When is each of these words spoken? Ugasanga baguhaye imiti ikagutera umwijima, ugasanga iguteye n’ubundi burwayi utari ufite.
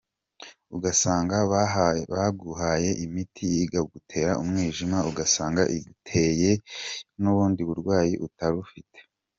Ugasanga 0.75 1.35
baguhaye 2.17 2.89
imiti 3.05 3.47
ikagutera 3.65 4.31
umwijima, 4.43 4.97
ugasanga 5.09 5.61
iguteye 5.77 6.51
n’ubundi 7.21 7.61
burwayi 7.69 8.13
utari 8.27 8.57
ufite. 8.65 8.99